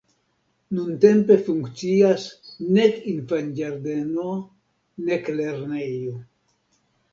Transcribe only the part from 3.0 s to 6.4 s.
infanĝardeno, nek lernejo.